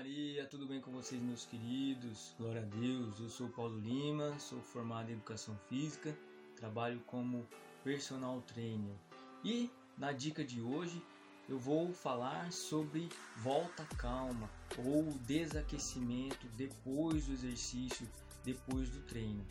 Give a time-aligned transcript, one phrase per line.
[0.00, 2.34] Maria, tudo bem com vocês, meus queridos?
[2.38, 6.16] Glória a Deus, eu sou Paulo Lima, sou formado em Educação Física,
[6.56, 7.46] trabalho como
[7.84, 8.94] personal trainer.
[9.44, 11.02] E na dica de hoje
[11.46, 13.10] eu vou falar sobre
[13.42, 18.08] volta calma ou desaquecimento depois do exercício,
[18.42, 19.44] depois do treino.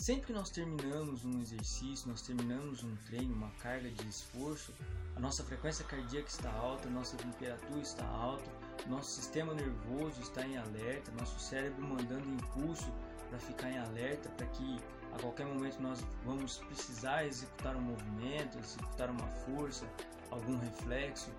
[0.00, 4.72] Sempre que nós terminamos um exercício, nós terminamos um treino, uma carga de esforço,
[5.16, 8.48] a nossa frequência cardíaca está alta, nossa temperatura está alta,
[8.86, 12.90] nosso sistema nervoso está em alerta, nosso cérebro mandando impulso
[13.28, 14.80] para ficar em alerta, para que
[15.12, 19.84] a qualquer momento nós vamos precisar executar um movimento, executar uma força,
[20.30, 21.30] algum reflexo.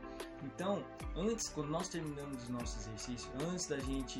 [0.44, 0.85] Então,
[1.16, 4.19] antes, quando nós terminamos o nosso exercício, antes da gente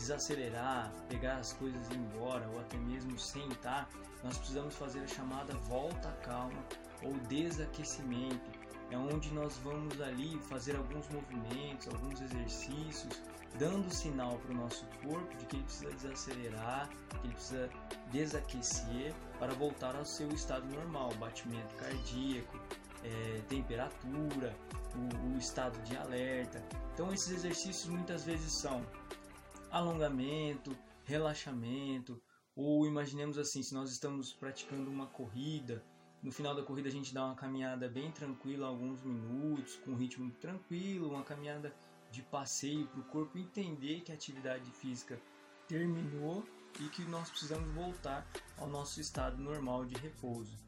[0.00, 3.88] desacelerar, pegar as coisas e ir embora ou até mesmo sentar,
[4.24, 6.64] nós precisamos fazer a chamada volta calma
[7.02, 8.50] ou desaquecimento.
[8.90, 13.22] É onde nós vamos ali fazer alguns movimentos, alguns exercícios,
[13.56, 16.88] dando sinal para o nosso corpo de que ele precisa desacelerar,
[17.20, 17.70] que ele precisa
[18.10, 22.58] desaquecer para voltar ao seu estado normal, batimento cardíaco,
[23.04, 24.56] é, temperatura,
[24.96, 26.60] o, o estado de alerta.
[26.92, 28.84] Então esses exercícios muitas vezes são
[29.80, 32.20] alongamento, relaxamento,
[32.54, 35.82] ou imaginemos assim, se nós estamos praticando uma corrida,
[36.22, 39.96] no final da corrida a gente dá uma caminhada bem tranquila, alguns minutos, com um
[39.96, 41.74] ritmo tranquilo, uma caminhada
[42.10, 45.20] de passeio para o corpo entender que a atividade física
[45.66, 46.44] terminou
[46.80, 48.26] e que nós precisamos voltar
[48.58, 50.58] ao nosso estado normal de repouso,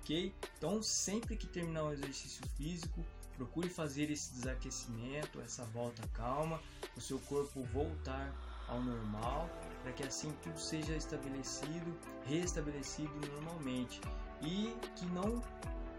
[0.00, 0.34] ok?
[0.56, 3.04] Então sempre que terminar um exercício físico,
[3.36, 6.60] procure fazer esse desaquecimento, essa volta calma,
[6.96, 8.34] o seu corpo voltar
[8.68, 9.48] ao normal,
[9.82, 14.00] para que assim tudo seja estabelecido, restabelecido normalmente
[14.42, 15.42] e que não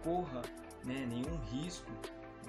[0.03, 0.41] corra
[0.85, 1.91] né, nenhum risco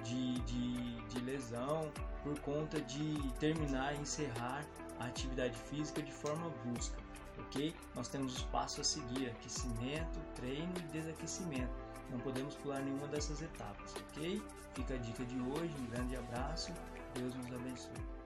[0.03, 1.91] de, de, de lesão
[2.23, 4.65] por conta de terminar e encerrar
[4.99, 6.97] a atividade física de forma brusca,
[7.39, 7.75] ok?
[7.95, 11.73] Nós temos os passos a seguir: aquecimento, treino e desaquecimento.
[12.09, 14.41] Não podemos pular nenhuma dessas etapas, ok?
[14.73, 16.71] Fica a dica de hoje, um grande abraço,
[17.15, 18.20] Deus nos abençoe.